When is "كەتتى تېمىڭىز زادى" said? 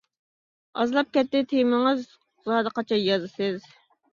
1.17-2.75